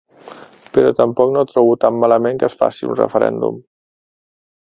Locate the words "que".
2.43-2.49